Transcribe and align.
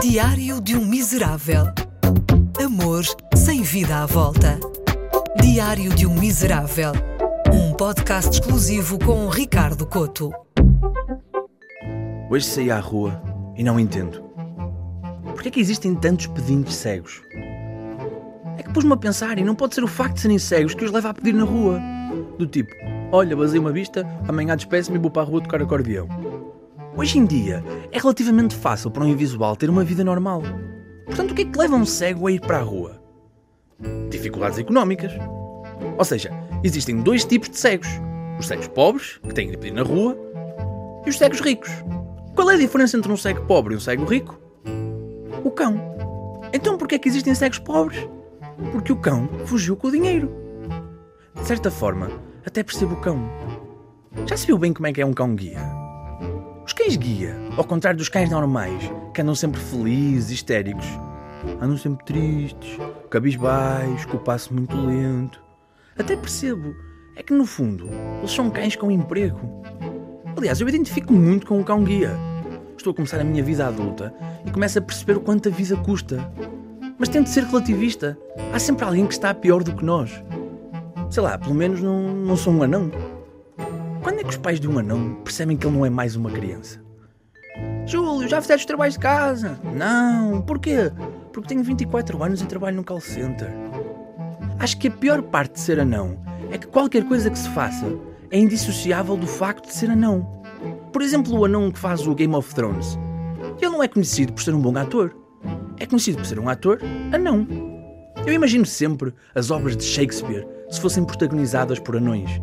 Diário 0.00 0.60
de 0.60 0.76
um 0.76 0.84
Miserável. 0.84 1.64
Amor 2.62 3.02
sem 3.34 3.62
vida 3.62 4.02
à 4.02 4.06
volta. 4.06 4.60
Diário 5.40 5.94
de 5.94 6.06
um 6.06 6.14
Miserável. 6.14 6.92
Um 7.52 7.72
podcast 7.72 8.30
exclusivo 8.30 8.98
com 8.98 9.26
Ricardo 9.28 9.86
Coto. 9.86 10.30
Hoje 12.30 12.44
saí 12.44 12.70
à 12.70 12.78
rua 12.78 13.20
e 13.56 13.64
não 13.64 13.80
entendo. 13.80 14.22
Porquê 15.24 15.48
é 15.48 15.50
que 15.50 15.60
existem 15.60 15.94
tantos 15.94 16.26
pedintes 16.26 16.74
cegos? 16.74 17.22
É 18.58 18.62
que 18.62 18.72
pus-me 18.72 18.92
a 18.92 18.96
pensar 18.96 19.38
e 19.38 19.44
não 19.44 19.54
pode 19.54 19.74
ser 19.74 19.82
o 19.82 19.88
facto 19.88 20.16
de 20.16 20.20
serem 20.20 20.38
cegos 20.38 20.74
que 20.74 20.84
os 20.84 20.92
leva 20.92 21.08
a 21.08 21.14
pedir 21.14 21.32
na 21.32 21.44
rua. 21.44 21.80
Do 22.38 22.46
tipo, 22.46 22.70
olha, 23.10 23.34
basei 23.34 23.58
uma 23.58 23.72
vista, 23.72 24.06
amanhã 24.28 24.56
despeço-me 24.56 24.98
e 24.98 25.00
vou 25.00 25.10
para 25.10 25.22
a 25.22 25.24
rua 25.24 25.40
tocar 25.40 25.62
acordeão. 25.62 26.06
Hoje 26.96 27.18
em 27.18 27.26
dia, 27.26 27.62
é 27.92 27.98
relativamente 27.98 28.54
fácil 28.54 28.90
para 28.90 29.04
um 29.04 29.08
invisual 29.08 29.54
ter 29.54 29.68
uma 29.68 29.84
vida 29.84 30.02
normal. 30.02 30.42
Portanto, 31.04 31.32
o 31.32 31.34
que 31.34 31.42
é 31.42 31.44
que 31.44 31.58
leva 31.58 31.76
um 31.76 31.84
cego 31.84 32.26
a 32.26 32.32
ir 32.32 32.40
para 32.40 32.56
a 32.56 32.62
rua? 32.62 33.02
Dificuldades 34.08 34.58
económicas. 34.58 35.12
Ou 35.98 36.04
seja, 36.06 36.30
existem 36.64 37.02
dois 37.02 37.22
tipos 37.26 37.50
de 37.50 37.58
cegos: 37.58 37.88
os 38.38 38.46
cegos 38.46 38.66
pobres, 38.68 39.18
que 39.18 39.34
têm 39.34 39.50
de 39.50 39.58
pedir 39.58 39.74
na 39.74 39.82
rua, 39.82 40.16
e 41.04 41.10
os 41.10 41.18
cegos 41.18 41.40
ricos. 41.40 41.70
Qual 42.34 42.50
é 42.50 42.54
a 42.54 42.58
diferença 42.58 42.96
entre 42.96 43.12
um 43.12 43.16
cego 43.16 43.44
pobre 43.44 43.74
e 43.74 43.76
um 43.76 43.80
cego 43.80 44.06
rico? 44.06 44.40
O 45.44 45.50
cão. 45.50 45.78
Então, 46.50 46.78
por 46.78 46.88
que 46.88 46.94
é 46.94 46.98
que 46.98 47.10
existem 47.10 47.34
cegos 47.34 47.58
pobres? 47.58 48.08
Porque 48.72 48.90
o 48.90 48.96
cão 48.96 49.28
fugiu 49.44 49.76
com 49.76 49.88
o 49.88 49.92
dinheiro. 49.92 50.32
De 51.34 51.46
certa 51.46 51.70
forma, 51.70 52.10
até 52.42 52.62
percebo 52.62 52.94
o 52.94 53.00
cão. 53.00 53.20
Já 54.24 54.34
se 54.34 54.46
viu 54.46 54.56
bem 54.56 54.72
como 54.72 54.86
é 54.86 54.94
que 54.94 55.02
é 55.02 55.04
um 55.04 55.12
cão 55.12 55.34
guia? 55.36 55.85
Cães 56.86 56.96
guia, 56.98 57.36
ao 57.56 57.64
contrário 57.64 57.98
dos 57.98 58.08
cães 58.08 58.30
normais, 58.30 58.80
que 59.12 59.20
andam 59.20 59.34
sempre 59.34 59.60
felizes 59.60 60.30
histéricos, 60.30 60.86
andam 61.60 61.76
sempre 61.76 62.04
tristes, 62.04 62.78
cabisbaixos, 63.10 64.04
com 64.04 64.18
o 64.18 64.20
passo 64.20 64.54
muito 64.54 64.76
lento. 64.76 65.42
Até 65.98 66.14
percebo, 66.14 66.76
é 67.16 67.24
que 67.24 67.34
no 67.34 67.44
fundo, 67.44 67.90
eles 68.18 68.30
são 68.30 68.48
cães 68.50 68.76
com 68.76 68.88
emprego. 68.88 69.64
Aliás, 70.36 70.60
eu 70.60 70.68
identifico 70.68 71.12
muito 71.12 71.44
com 71.44 71.60
o 71.60 71.64
cão 71.64 71.82
guia. 71.82 72.16
Estou 72.78 72.92
a 72.92 72.94
começar 72.94 73.20
a 73.20 73.24
minha 73.24 73.42
vida 73.42 73.66
adulta 73.66 74.14
e 74.44 74.52
começo 74.52 74.78
a 74.78 74.82
perceber 74.82 75.16
o 75.16 75.20
quanto 75.20 75.48
a 75.48 75.52
vida 75.52 75.76
custa. 75.78 76.32
Mas 76.96 77.08
tento 77.08 77.26
ser 77.26 77.42
relativista. 77.42 78.16
Há 78.54 78.60
sempre 78.60 78.84
alguém 78.84 79.08
que 79.08 79.14
está 79.14 79.34
pior 79.34 79.64
do 79.64 79.74
que 79.74 79.84
nós. 79.84 80.22
Sei 81.10 81.20
lá, 81.20 81.36
pelo 81.36 81.56
menos 81.56 81.82
não, 81.82 82.14
não 82.14 82.36
sou 82.36 82.52
um 82.52 82.62
anão. 82.62 82.92
Quando 84.06 84.20
é 84.20 84.22
que 84.22 84.30
os 84.30 84.36
pais 84.36 84.60
de 84.60 84.68
um 84.68 84.78
anão 84.78 85.14
percebem 85.24 85.56
que 85.56 85.66
ele 85.66 85.76
não 85.76 85.84
é 85.84 85.90
mais 85.90 86.14
uma 86.14 86.30
criança? 86.30 86.80
Júlio, 87.86 88.28
já 88.28 88.40
fizeste 88.40 88.62
os 88.62 88.66
trabalhos 88.66 88.94
de 88.94 89.00
casa? 89.00 89.58
Não, 89.74 90.40
porquê? 90.42 90.92
Porque 91.32 91.48
tenho 91.48 91.64
24 91.64 92.22
anos 92.22 92.40
e 92.40 92.46
trabalho 92.46 92.76
num 92.76 92.84
call 92.84 93.00
center. 93.00 93.52
Acho 94.60 94.78
que 94.78 94.86
a 94.86 94.92
pior 94.92 95.22
parte 95.22 95.54
de 95.54 95.60
ser 95.60 95.80
anão 95.80 96.22
é 96.52 96.56
que 96.56 96.68
qualquer 96.68 97.02
coisa 97.02 97.28
que 97.28 97.36
se 97.36 97.48
faça 97.48 97.84
é 98.30 98.38
indissociável 98.38 99.16
do 99.16 99.26
facto 99.26 99.66
de 99.66 99.74
ser 99.74 99.90
anão. 99.90 100.22
Por 100.92 101.02
exemplo, 101.02 101.36
o 101.36 101.44
anão 101.44 101.72
que 101.72 101.78
faz 101.80 102.06
o 102.06 102.14
Game 102.14 102.36
of 102.36 102.54
Thrones. 102.54 102.96
Ele 103.60 103.72
não 103.72 103.82
é 103.82 103.88
conhecido 103.88 104.32
por 104.32 104.40
ser 104.40 104.54
um 104.54 104.60
bom 104.60 104.78
ator. 104.78 105.16
É 105.80 105.84
conhecido 105.84 106.18
por 106.18 106.26
ser 106.26 106.38
um 106.38 106.48
ator 106.48 106.78
anão. 107.12 107.44
Eu 108.24 108.32
imagino 108.32 108.66
sempre 108.66 109.12
as 109.34 109.50
obras 109.50 109.76
de 109.76 109.82
Shakespeare 109.82 110.46
se 110.70 110.80
fossem 110.80 111.04
protagonizadas 111.04 111.80
por 111.80 111.96
anões. 111.96 112.40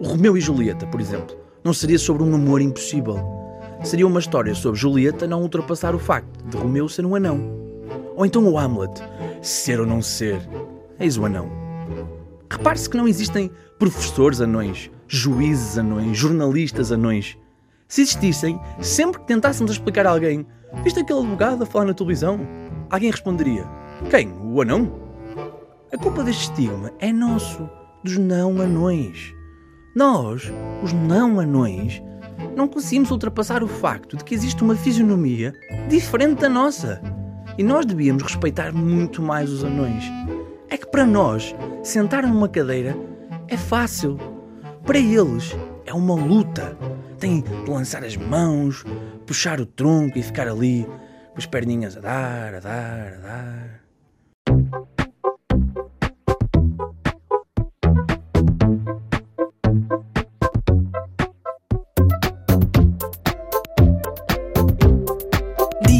O 0.00 0.08
Romeu 0.08 0.34
e 0.34 0.40
Julieta, 0.40 0.86
por 0.86 0.98
exemplo, 0.98 1.36
não 1.62 1.74
seria 1.74 1.98
sobre 1.98 2.22
um 2.22 2.34
amor 2.34 2.62
impossível. 2.62 3.18
Seria 3.84 4.06
uma 4.06 4.18
história 4.18 4.54
sobre 4.54 4.80
Julieta 4.80 5.26
não 5.26 5.42
ultrapassar 5.42 5.94
o 5.94 5.98
facto 5.98 6.42
de 6.48 6.56
Romeu 6.56 6.88
ser 6.88 7.04
um 7.04 7.14
anão. 7.14 7.38
Ou 8.16 8.24
então 8.24 8.48
o 8.48 8.58
Hamlet, 8.58 9.02
ser 9.42 9.78
ou 9.78 9.86
não 9.86 10.00
ser. 10.00 10.40
Eis 10.98 11.18
o 11.18 11.26
anão. 11.26 11.50
Repare-se 12.50 12.88
que 12.88 12.96
não 12.96 13.06
existem 13.06 13.50
professores 13.78 14.40
anões, 14.40 14.90
juízes 15.06 15.76
anões, 15.76 16.16
jornalistas 16.16 16.90
anões. 16.90 17.36
Se 17.86 18.00
existissem, 18.00 18.58
sempre 18.80 19.20
que 19.20 19.26
tentássemos 19.26 19.72
explicar 19.72 20.06
a 20.06 20.12
alguém, 20.12 20.46
viste 20.82 21.00
aquele 21.00 21.18
advogado 21.18 21.62
a 21.62 21.66
falar 21.66 21.84
na 21.84 21.94
televisão? 21.94 22.40
Alguém 22.88 23.10
responderia: 23.10 23.66
Quem? 24.08 24.32
O 24.42 24.62
anão? 24.62 24.90
A 25.92 25.98
culpa 25.98 26.22
deste 26.22 26.44
estigma 26.44 26.90
é 26.98 27.12
nosso, 27.12 27.68
dos 28.02 28.16
não 28.16 28.62
anões. 28.62 29.38
Nós, 30.00 30.50
os 30.82 30.94
não 30.94 31.38
anões, 31.38 32.02
não 32.56 32.66
conseguimos 32.66 33.10
ultrapassar 33.10 33.62
o 33.62 33.68
facto 33.68 34.16
de 34.16 34.24
que 34.24 34.34
existe 34.34 34.64
uma 34.64 34.74
fisionomia 34.74 35.52
diferente 35.90 36.40
da 36.40 36.48
nossa. 36.48 37.02
E 37.58 37.62
nós 37.62 37.84
devíamos 37.84 38.22
respeitar 38.22 38.72
muito 38.72 39.20
mais 39.20 39.50
os 39.50 39.62
anões. 39.62 40.02
É 40.70 40.78
que 40.78 40.86
para 40.86 41.04
nós, 41.04 41.54
sentar 41.82 42.26
numa 42.26 42.48
cadeira 42.48 42.96
é 43.46 43.58
fácil. 43.58 44.16
Para 44.86 44.98
eles, 44.98 45.54
é 45.84 45.92
uma 45.92 46.14
luta. 46.14 46.78
Têm 47.18 47.42
de 47.42 47.70
lançar 47.70 48.02
as 48.02 48.16
mãos, 48.16 48.82
puxar 49.26 49.60
o 49.60 49.66
tronco 49.66 50.18
e 50.18 50.22
ficar 50.22 50.48
ali 50.48 50.86
com 51.32 51.36
as 51.36 51.44
perninhas 51.44 51.98
a 51.98 52.00
dar, 52.00 52.54
a 52.54 52.60
dar, 52.60 53.12
a 53.12 53.18
dar. 53.18 53.89